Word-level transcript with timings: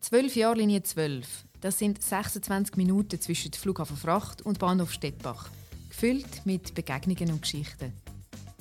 12 0.00 0.36
Jahre 0.36 0.56
Linie 0.56 0.82
12. 0.82 1.44
Das 1.60 1.78
sind 1.78 2.02
26 2.02 2.76
Minuten 2.78 3.20
zwischen 3.20 3.52
Flughafen 3.52 3.98
Fracht 3.98 4.40
und 4.40 4.58
Bahnhof 4.58 4.92
Stettbach. 4.92 5.50
Gefüllt 5.90 6.46
mit 6.46 6.74
Begegnungen 6.74 7.30
und 7.30 7.42
Geschichten. 7.42 7.92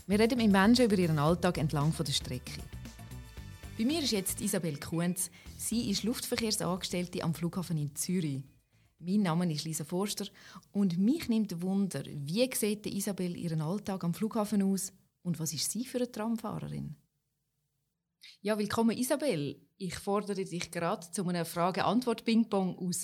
Wir 0.06 0.20
reden 0.20 0.38
mit 0.38 0.52
Menschen 0.52 0.86
über 0.86 0.98
ihren 0.98 1.18
Alltag 1.18 1.58
entlang 1.58 1.94
der 1.98 2.12
Strecke. 2.12 2.62
Bei 3.78 3.86
mir 3.86 4.02
ist 4.02 4.12
jetzt 4.12 4.42
Isabel 4.42 4.78
Kuhns. 4.82 5.32
Sie 5.58 5.90
ist 5.90 6.04
Luftverkehrsangestellte 6.04 7.24
am 7.24 7.34
Flughafen 7.34 7.78
in 7.78 7.96
Zürich. 7.96 8.44
Mein 9.00 9.22
Name 9.22 9.50
ist 9.54 9.64
Lisa 9.64 9.86
Forster 9.86 10.26
und 10.74 10.98
mich 10.98 11.30
nimmt 11.30 11.62
Wunder, 11.62 12.04
wie 12.06 12.50
sieht 12.54 12.86
Isabel 12.86 13.38
ihren 13.38 13.62
Alltag 13.62 14.04
am 14.04 14.14
Flughafen 14.14 14.62
aus 14.62 14.92
und 15.24 15.40
was 15.40 15.54
ist 15.54 15.72
sie 15.72 15.86
für 15.86 16.00
eine 16.00 16.12
Tramfahrerin? 16.12 16.98
Ja, 18.42 18.58
willkommen 18.58 18.98
Isabel. 18.98 19.60
Ich 19.76 19.96
fordere 19.96 20.46
dich 20.46 20.72
gerade 20.72 21.12
zu 21.12 21.28
einer 21.28 21.44
Frage-Antwort-Ping-Pong 21.44 22.78
raus. 22.78 23.04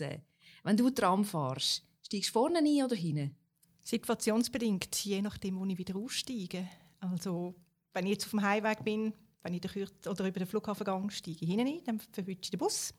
Wenn 0.63 0.77
du 0.77 0.89
Tram 0.91 1.25
fährst, 1.25 1.84
steigst 2.02 2.30
du 2.30 2.34
vorne 2.39 2.59
ein 2.59 2.85
oder 2.85 2.95
hinten? 2.95 3.35
Situationsbedingt, 3.84 4.95
je 5.03 5.21
nachdem, 5.21 5.59
wo 5.59 5.66
ich 5.66 5.77
wieder 5.77 5.98
aussteige. 5.98 6.70
Also, 7.02 7.53
wenn 7.91 8.05
ich 8.05 8.13
jetzt 8.13 8.25
auf 8.27 8.31
dem 8.31 8.44
Heimweg 8.44 8.85
bin, 8.85 9.11
wenn 9.44 9.53
ich 9.53 10.08
oder 10.08 10.25
über 10.25 10.39
den 10.39 10.48
Flughafen 10.48 10.85
gehe, 10.85 11.11
steige 11.11 11.39
ich 11.41 11.49
hinten 11.49 11.67
ein, 11.67 11.83
dann 11.83 11.99
verwünsche 11.99 12.44
ich 12.44 12.52
den 12.52 12.59
Bus. 12.59 12.94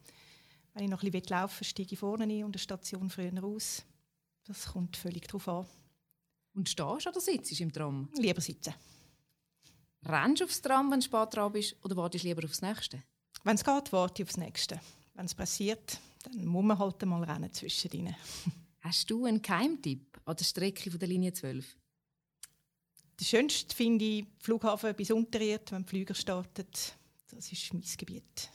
Wenn 0.74 0.84
ich 0.84 0.90
noch 0.90 1.02
ein 1.02 1.10
bisschen 1.10 1.30
laufen 1.30 1.60
will, 1.60 1.66
steige 1.66 1.94
ich 1.94 1.98
vorne 1.98 2.24
ein 2.24 2.44
und 2.44 2.54
der 2.54 2.60
Station 2.60 3.08
früher 3.08 3.32
raus. 3.40 3.82
Das 4.44 4.66
kommt 4.66 4.98
völlig 4.98 5.26
darauf 5.26 5.48
an. 5.48 5.66
Und 6.52 6.68
stehst 6.68 7.06
du 7.06 7.08
oder 7.08 7.20
sitzt 7.20 7.58
im 7.62 7.72
Tram? 7.72 8.10
Lieber 8.18 8.42
sitzen. 8.42 8.74
Rennst 10.08 10.40
du 10.40 10.44
aufs 10.44 10.62
Tram, 10.62 10.90
wenn 10.92 11.00
du 11.00 11.04
spät 11.04 11.34
dran 11.34 11.52
bist, 11.52 11.76
oder 11.82 11.96
wartest 11.96 12.22
du 12.22 12.28
lieber 12.28 12.44
aufs 12.44 12.62
Nächste? 12.62 13.02
Wenn 13.42 13.56
es 13.56 13.64
geht, 13.64 13.92
warte 13.92 14.22
ich 14.22 14.28
aufs 14.28 14.36
Nächste. 14.36 14.80
Wenn 15.14 15.26
es 15.26 15.34
passiert, 15.34 15.98
dann 16.22 16.44
muss 16.46 16.64
man 16.64 16.78
halt 16.78 17.04
mal 17.04 17.24
rennen 17.24 17.52
zwischendrin. 17.52 18.14
Hast 18.80 19.10
du 19.10 19.24
einen 19.24 19.42
Keimtipp 19.42 20.20
an 20.24 20.36
der 20.36 20.44
Strecke 20.44 20.90
von 20.90 21.00
der 21.00 21.08
Linie 21.08 21.32
12? 21.32 21.76
Das 23.16 23.28
Schönste 23.28 23.74
finde 23.74 24.04
ich 24.04 24.26
Flughafen 24.38 24.94
bis 24.94 25.10
Unterried, 25.10 25.72
wenn 25.72 25.82
der 25.82 25.88
Flüger 25.88 26.14
startet. 26.14 26.94
Das 27.30 27.50
ist 27.50 27.74
mein 27.74 27.82
Gebiet. 27.96 28.50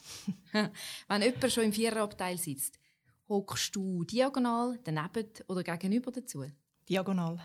wenn 1.08 1.22
jemand 1.22 1.52
schon 1.52 1.66
im 1.66 1.74
Viererabteil 1.74 2.38
sitzt, 2.38 2.80
hockst 3.28 3.76
du 3.76 4.06
diagonal, 4.06 4.80
daneben 4.84 5.28
oder 5.48 5.64
gegenüber 5.64 6.12
dazu? 6.12 6.46
Diagonal. 6.88 7.40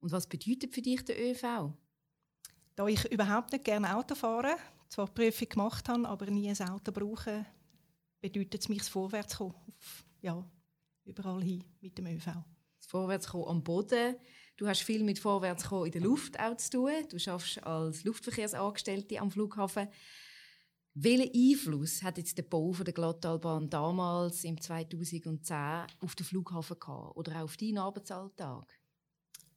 Und 0.00 0.12
was 0.12 0.26
bedeutet 0.26 0.74
für 0.74 0.82
dich 0.82 1.02
der 1.02 1.18
ÖV? 1.18 1.72
Da 2.76 2.86
ich 2.88 3.04
überhaupt 3.12 3.52
nicht 3.52 3.64
gerne 3.64 3.96
Auto 3.96 4.14
fahre, 4.14 4.56
zwar 4.88 5.06
die 5.06 5.12
Prüfung 5.12 5.48
gemacht 5.48 5.88
habe, 5.88 6.08
aber 6.08 6.26
nie 6.26 6.48
ein 6.48 6.68
Auto 6.68 6.90
brauche, 6.90 7.46
bedeutet 8.20 8.62
es 8.62 8.68
mich 8.68 8.78
das 8.78 8.88
Vorwärtskommen. 8.88 9.54
Auf, 9.54 10.04
ja, 10.22 10.44
überall 11.04 11.42
hin 11.42 11.62
mit 11.80 11.96
dem 11.96 12.06
ÖV. 12.06 12.26
Das 12.26 12.86
Vorwärtskommen 12.88 13.48
am 13.48 13.62
Boden. 13.62 14.16
Du 14.56 14.66
hast 14.66 14.82
viel 14.82 15.04
mit 15.04 15.18
Vorwärtskommen 15.18 15.86
in 15.86 15.92
der 15.92 16.02
Luft 16.02 16.38
auch 16.40 16.56
zu 16.56 16.70
tun. 16.70 16.90
Du 17.08 17.16
arbeitest 17.30 17.64
als 17.64 18.04
Luftverkehrsangestellte 18.04 19.20
am 19.20 19.30
Flughafen. 19.30 19.88
Welchen 20.94 21.32
Einfluss 21.34 22.02
hat 22.02 22.18
jetzt 22.18 22.38
der 22.38 22.44
Bau 22.44 22.72
der 22.72 22.94
Glattalbahn 22.94 23.68
damals 23.68 24.44
im 24.44 24.60
2010 24.60 25.86
auf 26.00 26.14
den 26.14 26.26
Flughafen 26.26 26.78
gehabt 26.78 27.16
oder 27.16 27.36
auch 27.36 27.44
auf 27.44 27.56
deinen 27.56 27.78
Arbeitsalltag? 27.78 28.78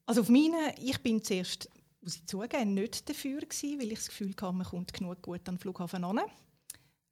Also 0.07 0.21
auf 0.21 0.29
meinen, 0.29 0.73
ich 0.79 0.97
bin 1.03 1.23
zuerst 1.23 1.69
muss 2.08 2.16
ich 2.16 2.25
zugeben, 2.25 2.73
nicht 2.73 3.09
dafür 3.09 3.41
gewesen, 3.41 3.81
weil 3.81 3.91
ich 3.91 4.00
das 4.00 4.08
Gefühl 4.08 4.30
hatte, 4.30 4.53
man 4.53 4.66
kommt 4.66 4.94
genug 4.94 5.22
gut 5.22 5.41
an 5.50 5.55
den 5.55 5.59
Flughafen 5.59 6.05
an. 6.05 6.22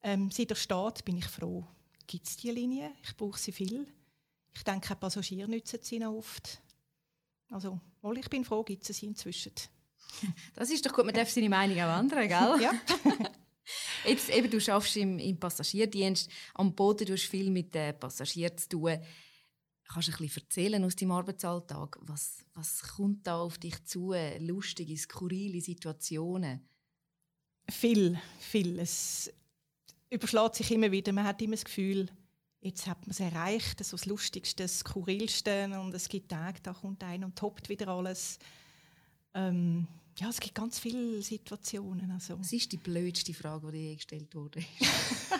Ähm, 0.02 0.30
seit 0.30 0.48
der 0.48 0.54
Staat 0.54 1.04
bin 1.04 1.18
ich 1.18 1.26
froh, 1.26 1.66
gibt 2.06 2.26
es 2.26 2.38
diese 2.38 2.54
Linie. 2.54 2.92
Ich 3.02 3.14
brauche 3.14 3.38
sie 3.38 3.52
viel. 3.52 3.86
Ich 4.54 4.64
denke, 4.64 4.94
auch 4.94 4.98
Passagiere 4.98 5.50
nutzen 5.50 5.80
sie 5.82 5.98
noch 5.98 6.14
oft. 6.14 6.62
Also, 7.50 7.78
wohl, 8.00 8.16
ich 8.16 8.30
bin 8.30 8.42
froh, 8.42 8.64
gibt 8.64 8.88
es 8.88 8.96
sie 8.96 9.06
inzwischen. 9.06 9.52
Das 10.54 10.70
ist 10.70 10.86
doch 10.86 10.94
gut, 10.94 11.04
man 11.04 11.14
darf 11.14 11.28
seine 11.28 11.50
Meinung 11.50 11.78
auch 11.78 11.98
ändern, 11.98 12.26
gell? 12.26 12.62
ja. 12.62 12.72
Jetzt, 14.06 14.30
eben, 14.30 14.48
du 14.48 14.56
arbeitest 14.72 14.96
im, 14.96 15.18
im 15.18 15.38
Passagierdienst. 15.38 16.30
Am 16.54 16.74
Boden 16.74 17.04
du 17.04 17.12
hast 17.12 17.24
viel 17.24 17.50
mit 17.50 17.74
den 17.74 17.98
Passagieren 17.98 18.56
zu 18.56 18.68
tun. 18.70 18.98
Kannst 19.88 20.08
du 20.08 20.12
ein 20.12 20.18
bisschen 20.18 20.42
erzählen 20.42 20.84
aus 20.84 20.96
deinem 20.96 21.12
Arbeitsalltag? 21.12 21.98
Was, 22.02 22.44
was 22.54 22.82
kommt 22.82 23.26
da 23.26 23.38
auf 23.38 23.58
dich 23.58 23.84
zu? 23.84 24.14
Lustige, 24.38 24.96
skurrile 24.96 25.60
Situationen? 25.60 26.68
Viel, 27.70 28.18
viel. 28.38 28.78
Es 28.78 29.32
überschlägt 30.10 30.56
sich 30.56 30.70
immer 30.72 30.90
wieder. 30.90 31.12
Man 31.12 31.24
hat 31.24 31.40
immer 31.40 31.52
das 31.54 31.64
Gefühl, 31.64 32.08
jetzt 32.60 32.86
hat 32.86 33.00
man 33.02 33.10
es 33.10 33.20
erreicht, 33.20 33.84
so 33.84 33.96
das 33.96 34.06
Lustigste, 34.06 34.64
das 34.64 34.80
Skurrilste. 34.80 35.64
Und 35.80 35.94
es 35.94 36.08
gibt 36.08 36.30
Tage, 36.30 36.60
da 36.62 36.72
kommt 36.72 37.02
einer 37.02 37.26
und 37.26 37.36
toppt 37.36 37.68
wieder 37.68 37.88
alles. 37.88 38.38
Ähm, 39.34 39.86
ja, 40.18 40.30
es 40.30 40.40
gibt 40.40 40.54
ganz 40.54 40.78
viele 40.78 41.20
Situationen. 41.20 42.10
Also. 42.10 42.38
Was 42.38 42.52
ist 42.52 42.72
die 42.72 42.78
blödste 42.78 43.34
Frage, 43.34 43.70
die 43.70 43.88
dir 43.88 43.96
gestellt 43.96 44.34
wurde? 44.34 44.64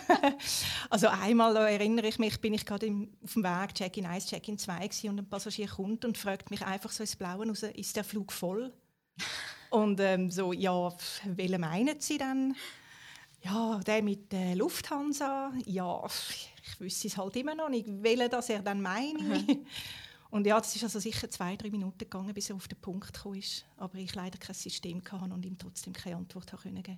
also 0.89 1.07
einmal 1.07 1.55
erinnere 1.55 2.07
ich 2.07 2.19
mich, 2.19 2.39
bin 2.39 2.53
ich 2.53 2.65
gerade 2.65 2.87
auf 3.23 3.33
dem 3.33 3.43
Weg 3.43 3.73
Check-in 3.73 4.05
1, 4.05 4.27
Check-in 4.27 4.57
2 4.57 4.89
und 5.09 5.19
ein 5.19 5.29
Passagier 5.29 5.67
kommt 5.67 6.05
und 6.05 6.17
fragt 6.17 6.51
mich 6.51 6.63
einfach 6.63 6.91
so 6.91 7.01
ins 7.01 7.15
Blaue 7.15 7.47
raus, 7.47 7.63
ist 7.63 7.95
der 7.95 8.03
Flug 8.03 8.31
voll? 8.31 8.71
und 9.71 9.99
ähm, 9.99 10.29
so, 10.29 10.53
ja, 10.53 10.95
welchen 11.25 11.61
meinen 11.61 11.99
Sie 11.99 12.19
denn? 12.19 12.55
Ja, 13.41 13.79
der 13.79 14.03
mit 14.03 14.31
der 14.31 14.55
Lufthansa. 14.55 15.53
Ja, 15.65 16.05
ich 16.05 16.79
wüsste 16.79 17.07
es 17.07 17.17
halt 17.17 17.35
immer 17.35 17.55
noch 17.55 17.69
nicht, 17.69 17.87
welchen 17.87 18.29
das 18.29 18.49
er 18.49 18.61
dann 18.61 18.81
meine. 18.81 19.43
Und 20.29 20.45
ja, 20.45 20.57
das 20.57 20.75
ist 20.75 20.83
also 20.83 20.99
sicher 20.99 21.29
zwei, 21.29 21.55
drei 21.55 21.69
Minuten 21.69 21.97
gegangen, 21.97 22.33
bis 22.33 22.49
er 22.49 22.55
auf 22.55 22.67
den 22.67 22.79
Punkt 22.79 23.13
gekommen 23.13 23.39
ist. 23.39 23.65
Aber 23.77 23.97
ich 23.97 24.13
leider 24.13 24.37
kein 24.37 24.55
System 24.55 25.01
hatte 25.03 25.33
und 25.33 25.45
ihm 25.45 25.57
trotzdem 25.57 25.93
keine 25.93 26.17
Antwort 26.17 26.51
geben 26.51 26.75
konnte. 26.75 26.97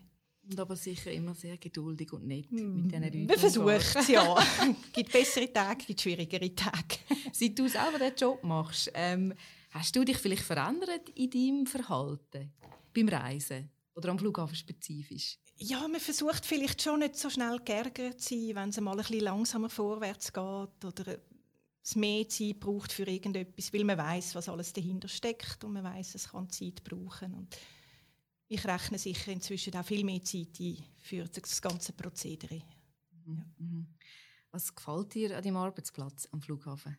Und 0.49 0.59
aber 0.59 0.75
sicher 0.75 1.11
immer 1.11 1.35
sehr 1.35 1.57
geduldig 1.57 2.11
und 2.11 2.25
nett 2.25 2.51
mm. 2.51 2.75
mit 2.75 2.91
diesen 2.91 3.03
Leuten. 3.03 3.29
Wir 3.29 3.37
versuchen 3.37 3.69
es, 3.69 4.07
ja. 4.07 4.37
Es 4.39 4.91
gibt 4.93 5.11
bessere 5.11 5.51
Tage, 5.53 5.85
gibt 5.85 6.01
schwierigere 6.01 6.55
Tage. 6.55 6.97
Seit 7.31 7.59
du 7.59 7.67
selber 7.67 7.99
diesen 7.99 8.15
Job 8.15 8.43
machst, 8.43 8.89
ähm, 8.95 9.33
hast 9.69 9.95
du 9.95 10.03
dich 10.03 10.17
vielleicht 10.17 10.43
verändert 10.43 11.09
in 11.13 11.29
deinem 11.29 11.65
Verhalten 11.67 12.51
beim 12.95 13.09
Reisen 13.09 13.69
oder 13.93 14.09
am 14.09 14.17
Flughafen 14.17 14.55
spezifisch? 14.55 15.37
Ja, 15.57 15.87
man 15.87 15.99
versucht 15.99 16.45
vielleicht 16.45 16.81
schon 16.81 16.99
nicht 16.99 17.17
so 17.17 17.29
schnell 17.29 17.59
geärgert 17.63 18.21
zu 18.21 18.33
sein, 18.33 18.55
wenn 18.55 18.69
es 18.69 18.79
mal 18.79 18.91
ein 18.91 18.97
bisschen 18.97 19.19
langsamer 19.19 19.69
vorwärts 19.69 20.31
geht 20.31 20.85
oder 20.85 21.19
es 21.83 21.95
mehr 21.95 22.27
Zeit 22.27 22.59
braucht 22.59 22.91
für 22.91 23.03
irgendetwas, 23.03 23.73
weil 23.73 23.83
man 23.83 23.97
weiß, 23.97 24.35
was 24.35 24.49
alles 24.49 24.73
dahinter 24.73 25.07
steckt 25.07 25.63
und 25.63 25.73
man 25.73 25.83
weiß, 25.83 26.15
es 26.15 26.29
kann 26.29 26.49
Zeit 26.49 26.83
brauchen. 26.83 27.33
Und 27.33 27.57
ich 28.47 28.65
rechne 28.65 28.97
sicher 28.97 29.31
inzwischen 29.31 29.75
auch 29.75 29.85
viel 29.85 30.03
mehr 30.03 30.23
Zeit 30.23 30.59
ein 30.59 30.83
für 30.97 31.25
das 31.25 31.61
ganze 31.61 31.93
Prozedere. 31.93 32.61
Mhm. 33.25 33.37
Ja. 33.37 33.45
Mhm. 33.57 33.87
Was 34.51 34.73
gefällt 34.73 35.13
dir 35.13 35.37
an 35.37 35.43
deinem 35.43 35.57
Arbeitsplatz 35.57 36.27
am 36.31 36.41
Flughafen? 36.41 36.97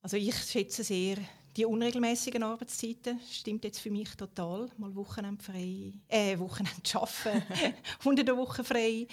Also 0.00 0.16
ich 0.16 0.36
schätze 0.36 0.84
sehr 0.84 1.18
die 1.56 1.64
unregelmäßigen 1.64 2.42
Arbeitszeiten. 2.42 3.20
Stimmt 3.30 3.64
jetzt 3.64 3.80
für 3.80 3.90
mich 3.90 4.14
total. 4.14 4.70
Mal 4.78 4.94
Wochenende 4.94 5.42
frei, 5.42 5.92
äh, 6.08 6.38
Wochenende 6.38 6.94
arbeiten, 6.94 7.74
unter 8.04 8.24
der 8.24 8.36
Woche 8.36 8.62
frei. 8.62 9.06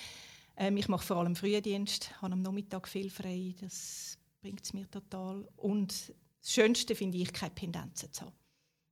Ähm, 0.55 0.77
ich 0.77 0.87
mache 0.87 1.05
vor 1.05 1.17
allem 1.17 1.35
Frühdienst, 1.35 2.21
habe 2.21 2.33
am 2.33 2.41
Nachmittag 2.41 2.87
viel 2.87 3.09
frei. 3.09 3.55
Das 3.59 4.17
bringt 4.43 4.63
es 4.63 4.73
mir 4.73 4.89
total. 4.91 5.47
Und 5.55 6.13
das 6.41 6.51
Schönste 6.51 6.95
finde 6.95 7.17
ich, 7.17 7.31
keine 7.31 7.51
Pendenzen 7.51 8.11
zu 8.11 8.25
haben. 8.25 8.35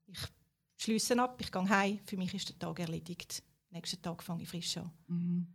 Ich 0.08 0.20
schließe 0.78 1.22
ab, 1.22 1.40
ich 1.42 1.52
gehe 1.52 1.70
heim, 1.70 2.00
für 2.06 2.18
mich 2.18 2.34
ist 2.34 2.50
der 2.50 2.58
Tag 2.58 2.80
erledigt. 2.80 3.44
Nächsten 3.70 4.02
Tag 4.02 4.24
fange 4.24 4.44
ich 4.44 4.50
frisch 4.50 4.78
an. 4.78 4.92
Mhm. 5.08 5.48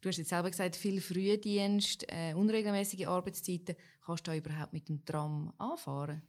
Du 0.00 0.08
hast 0.08 0.16
jetzt 0.16 0.30
selber 0.30 0.50
gesagt, 0.50 0.76
viel 0.76 1.00
Frühdienst, 1.00 2.04
äh, 2.08 2.32
unregelmäßige 2.34 3.06
Arbeitszeiten. 3.06 3.76
Kannst 4.04 4.26
du 4.26 4.30
da 4.30 4.36
überhaupt 4.36 4.72
mit 4.72 4.88
dem 4.88 5.04
Tram 5.04 5.52
anfahren? 5.58 6.22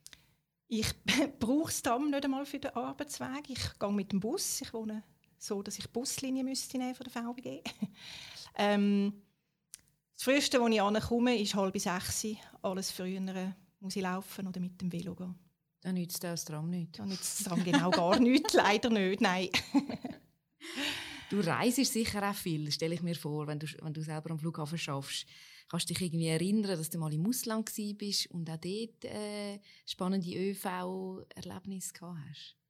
Ich 0.68 0.88
brauche 1.40 1.66
das 1.66 1.82
Tram 1.82 2.10
nicht 2.10 2.26
einmal 2.26 2.46
für 2.46 2.60
den 2.60 2.72
Arbeitsweg. 2.72 3.50
Ich 3.50 3.80
gehe 3.80 3.92
mit 3.92 4.12
dem 4.12 4.20
Bus. 4.20 4.62
Ich 4.62 4.74
wohne 4.74 5.04
so, 5.38 5.62
dass 5.62 5.78
ich 5.78 5.86
die 5.86 5.92
Buslinie 5.92 6.44
müsste 6.44 6.78
nehmen 6.78 6.96
von 6.96 7.04
der 7.04 7.24
VBG. 7.24 7.64
ähm, 8.58 9.22
das 10.22 10.26
Früheste, 10.26 10.62
wo 10.62 10.68
ich 10.68 10.80
ankomme, 10.80 11.36
ist 11.36 11.56
halb 11.56 11.76
sechs. 11.80 12.28
Alles 12.62 12.92
früher 12.92 13.56
muss 13.80 13.96
ich 13.96 14.04
laufen 14.04 14.48
oder 14.48 14.60
mit 14.60 14.80
dem 14.80 14.92
Velo 14.92 15.16
gehen. 15.16 15.34
Dann 15.82 15.96
nützt 15.96 16.24
das 16.24 16.46
Tram 16.46 16.70
nicht. 16.70 17.00
Dann 17.00 17.10
nützt 17.10 17.40
das 17.40 17.48
Tram 17.48 17.64
genau 17.64 17.90
gar 17.90 18.20
nichts, 18.20 18.54
leider 18.54 18.92
nicht, 18.92 19.20
nein. 19.20 19.50
du 21.32 21.40
reist 21.40 21.84
sicher 21.84 22.30
auch 22.30 22.36
viel, 22.36 22.72
stelle 22.72 22.94
ich 22.94 23.02
mir 23.02 23.16
vor, 23.16 23.48
wenn 23.48 23.58
du, 23.58 23.66
wenn 23.82 23.96
du 23.96 24.02
selber 24.02 24.30
am 24.30 24.38
Flughafen 24.38 24.78
schaffst. 24.78 25.26
Kannst 25.68 25.90
du 25.90 25.94
dich 25.96 26.04
irgendwie 26.04 26.28
erinnern, 26.28 26.78
dass 26.78 26.92
du 26.92 27.00
mal 27.00 27.12
im 27.12 27.26
Ausland 27.26 27.72
bist 27.98 28.30
und 28.30 28.48
auch 28.48 28.58
dort 28.58 29.06
äh, 29.06 29.60
spannende 29.88 30.36
ÖV-Erlebnisse 30.36 31.94
gehabt 31.94 32.20
hast? 32.30 32.61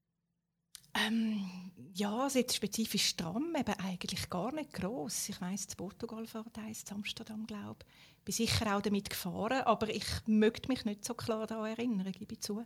Ähm, 0.94 1.72
ja, 1.94 2.24
also 2.24 2.40
jetzt 2.40 2.56
spezifisch 2.56 3.16
Tram, 3.16 3.56
eben 3.56 3.74
eigentlich 3.80 4.30
gar 4.30 4.52
nicht 4.54 4.74
gross. 4.74 5.30
Ich 5.30 5.40
weiss, 5.40 5.66
in 5.66 5.78
Portugal 5.78 6.26
fährt 6.26 6.58
eins, 6.58 6.84
in 6.84 6.96
Amsterdam, 6.96 7.46
glaube 7.46 7.86
ich. 7.86 8.24
bin 8.26 8.34
sicher 8.34 8.76
auch 8.76 8.82
damit 8.82 9.10
gefahren, 9.10 9.62
aber 9.62 9.90
ich 9.90 10.06
möchte 10.26 10.68
mich 10.68 10.86
nicht 10.86 11.06
so 11.06 11.14
klar 11.14 11.48
daran 11.48 11.72
erinnern, 11.72 12.12
gebe 12.12 12.34
ich 12.34 12.42
zu. 12.42 12.66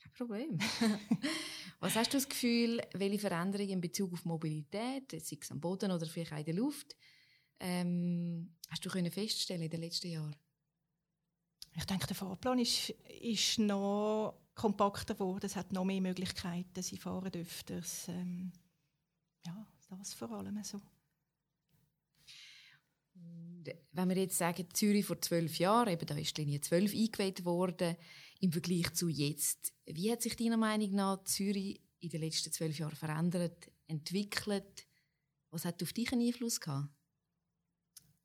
Kein 0.00 0.12
Problem. 0.12 0.58
Was 1.80 1.96
hast 1.96 2.12
du 2.12 2.18
das 2.18 2.28
Gefühl, 2.28 2.80
welche 2.94 3.18
Veränderungen 3.18 3.70
in 3.70 3.80
Bezug 3.80 4.12
auf 4.12 4.24
Mobilität, 4.24 5.10
sei 5.10 5.38
es 5.40 5.50
am 5.50 5.60
Boden 5.60 5.90
oder 5.90 6.06
vielleicht 6.06 6.32
auch 6.32 6.38
in 6.38 6.44
der 6.44 6.54
Luft, 6.54 6.96
ähm, 7.58 8.54
hast 8.68 8.84
du 8.84 8.90
können 8.90 9.10
feststellen 9.10 9.62
in 9.62 9.70
den 9.70 9.80
letzten 9.80 10.08
Jahren? 10.08 10.36
Ich 11.76 11.84
denke, 11.84 12.06
der 12.06 12.16
Fahrplan 12.16 12.58
ist, 12.58 12.90
ist 13.20 13.58
noch 13.58 14.34
kompakter 14.60 15.14
geworden. 15.14 15.46
Es 15.46 15.56
hat 15.56 15.72
noch 15.72 15.86
mehr 15.86 16.02
Möglichkeiten. 16.02 16.82
Sie 16.82 16.98
fahren 16.98 17.32
öfters. 17.32 18.08
Ähm, 18.08 18.52
ja, 19.46 19.66
das 19.88 20.12
vor 20.12 20.30
allem 20.32 20.62
so. 20.62 20.82
Wenn 23.92 24.08
wir 24.08 24.16
jetzt 24.16 24.36
sagen, 24.36 24.66
Zürich 24.72 25.06
vor 25.06 25.20
zwölf 25.20 25.58
Jahren, 25.58 25.88
eben 25.88 26.06
da 26.06 26.14
ist 26.14 26.36
die 26.36 26.42
Linie 26.42 26.60
12 26.60 26.94
eingeweiht 26.94 27.44
worden, 27.44 27.96
im 28.40 28.52
Vergleich 28.52 28.92
zu 28.92 29.08
jetzt, 29.08 29.72
wie 29.86 30.12
hat 30.12 30.22
sich 30.22 30.36
deiner 30.36 30.56
Meinung 30.56 30.94
nach 30.94 31.24
Zürich 31.24 31.80
in 32.00 32.10
den 32.10 32.20
letzten 32.20 32.52
zwölf 32.52 32.78
Jahren 32.78 32.96
verändert, 32.96 33.70
entwickelt? 33.86 34.86
Was 35.50 35.64
hat 35.64 35.82
auf 35.82 35.92
dich 35.92 36.12
einen 36.12 36.26
Einfluss 36.26 36.60
gehabt? 36.60 36.88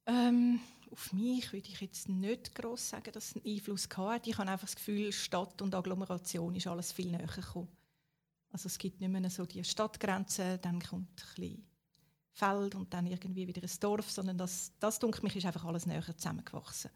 Ähm, 0.06 0.60
auf 0.96 1.12
mich 1.12 1.52
würde 1.52 1.68
ich 1.68 1.82
jetzt 1.82 2.08
nicht 2.08 2.56
groß 2.56 2.90
sagen, 2.92 3.12
dass 3.12 3.32
es 3.32 3.36
einen 3.36 3.46
Einfluss 3.46 3.90
hat. 3.98 4.28
Ich 4.28 4.38
habe 4.38 4.50
einfach 4.50 4.66
das 4.66 4.78
Gefühl, 4.78 5.12
Stadt 5.12 5.62
und 5.62 5.76
Agglomeration 5.76 6.56
ist 6.56 6.68
alles 6.68 6.94
viel 6.94 7.12
näher 7.12 7.28
gekommen. 7.28 7.68
Also 8.50 8.68
es 8.68 8.78
gibt 8.78 9.02
nicht 9.02 9.10
mehr 9.10 9.30
so 9.30 9.46
die 9.46 9.62
Stadtgrenzen, 9.62 10.60
dann 10.62 10.82
kommt 10.82 11.10
ein 11.10 11.36
bisschen 11.36 11.68
Feld 12.32 12.76
und 12.76 12.94
dann 12.94 13.08
irgendwie 13.08 13.46
wieder 13.46 13.62
ein 13.62 13.80
Dorf, 13.82 14.10
sondern 14.10 14.38
das, 14.38 14.72
das 14.80 14.98
denke 15.00 15.22
mich, 15.22 15.36
ist 15.36 15.46
einfach 15.46 15.66
alles 15.66 15.86
näher 15.86 16.02
zusammengewachsen. 16.16 16.92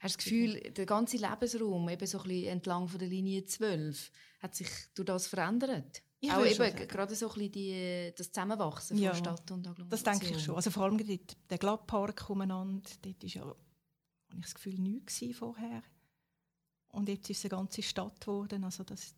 Hast 0.00 0.14
du 0.14 0.18
das 0.18 0.24
Gefühl, 0.24 0.60
der 0.72 0.86
ganze 0.86 1.18
Lebensraum, 1.18 1.88
eben 1.88 2.06
so 2.06 2.18
ein 2.18 2.28
bisschen 2.28 2.48
entlang 2.48 2.88
von 2.88 2.98
der 2.98 3.08
Linie 3.08 3.44
12, 3.44 4.10
hat 4.40 4.56
sich 4.56 4.68
durch 4.96 5.06
das 5.06 5.28
verändert? 5.28 6.02
Ich 6.24 6.30
auch 6.30 6.46
eben 6.46 6.88
gerade 6.88 7.16
so 7.16 7.26
ein 7.26 7.34
bisschen 7.34 7.50
die, 7.50 8.12
das 8.16 8.30
Zusammenwachsen 8.30 8.96
ja, 8.96 9.12
von 9.12 9.18
Stadt 9.18 9.50
und 9.50 9.66
Agglomeration. 9.66 9.90
Das 9.90 10.02
denke 10.04 10.36
ich 10.36 10.44
schon. 10.44 10.54
Also 10.54 10.70
vor 10.70 10.84
allem 10.84 10.96
dort, 10.96 11.36
der 11.50 11.58
Glattpark 11.58 12.30
umeinander, 12.30 12.88
dort 13.02 13.22
war 13.24 13.28
ja, 13.28 13.42
habe 13.42 13.56
ich 14.36 14.42
das 14.42 14.54
Gefühl, 14.54 14.78
nichts 14.78 15.20
vorher. 15.36 15.82
Und 16.90 17.08
jetzt 17.08 17.28
ist 17.28 17.38
es 17.38 17.50
eine 17.50 17.58
ganze 17.58 17.82
Stadt 17.82 18.20
geworden. 18.20 18.62
Also 18.62 18.84
das, 18.84 19.16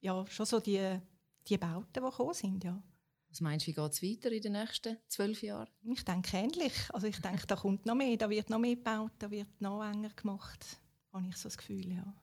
ja, 0.00 0.26
schon 0.26 0.46
so 0.46 0.58
die, 0.58 0.98
die 1.46 1.58
Bauten, 1.58 1.92
die 1.94 2.00
gekommen 2.00 2.34
sind, 2.34 2.64
ja. 2.64 2.82
Was 3.28 3.40
meinst 3.40 3.66
du, 3.66 3.70
wie 3.70 3.74
geht 3.74 3.92
es 3.92 4.02
weiter 4.02 4.32
in 4.32 4.42
den 4.42 4.52
nächsten 4.52 4.98
zwölf 5.06 5.42
Jahren? 5.42 5.70
Ich 5.84 6.04
denke 6.04 6.36
ähnlich. 6.36 6.72
Also 6.92 7.06
ich 7.06 7.20
denke, 7.20 7.46
da 7.46 7.54
kommt 7.54 7.86
noch 7.86 7.94
mehr, 7.94 8.16
da 8.16 8.28
wird 8.28 8.50
noch 8.50 8.58
mehr 8.58 8.74
gebaut, 8.74 9.12
da 9.20 9.30
wird 9.30 9.60
noch 9.60 9.84
enger 9.84 10.10
gemacht. 10.10 10.80
Habe 11.12 11.28
ich 11.28 11.36
so 11.36 11.44
das 11.44 11.56
Gefühl, 11.56 11.92
ja. 11.92 12.14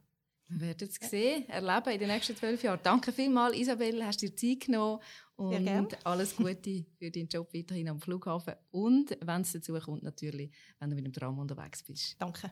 Wir 0.50 0.62
werden 0.62 0.90
es 0.90 1.10
sehen, 1.10 1.48
erleben 1.48 1.94
in 1.94 2.00
den 2.00 2.08
nächsten 2.10 2.36
zwölf 2.36 2.64
Jahren. 2.64 2.80
Danke 2.82 3.12
vielmals, 3.12 3.56
Isabel, 3.56 4.04
hast 4.04 4.22
dir 4.22 4.36
Zeit 4.36 4.62
genommen 4.62 5.00
und 5.36 5.98
alles 6.06 6.36
Gute 6.36 6.86
für 6.98 7.12
deinen 7.12 7.28
Job 7.28 7.54
weiterhin 7.54 7.88
am 7.88 8.02
Flughafen 8.02 8.56
und 8.72 9.16
wenn 9.22 9.42
es 9.42 9.52
dazu 9.52 9.74
kommt 9.80 10.04
natürlich, 10.04 10.52
wenn 10.80 10.90
du 10.90 10.96
mit 10.96 11.06
dem 11.06 11.14
Tram 11.14 11.38
unterwegs 11.38 11.84
bist. 11.84 12.16
Danke. 12.20 12.52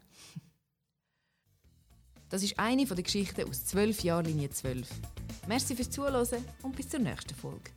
Das 2.29 2.43
ist 2.43 2.59
eine 2.59 2.85
der 2.85 3.03
Geschichten 3.03 3.49
aus 3.49 3.65
zwölf 3.65 4.03
Jahren 4.03 4.25
Linie 4.25 4.49
12. 4.49 4.87
Merci 5.47 5.75
fürs 5.75 5.89
Zuhören 5.89 6.43
und 6.61 6.75
bis 6.75 6.89
zur 6.89 6.99
nächsten 6.99 7.33
Folge. 7.33 7.76